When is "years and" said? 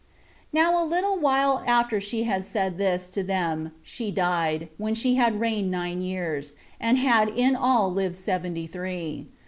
6.01-6.97